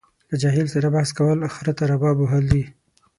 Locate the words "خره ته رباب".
1.55-2.17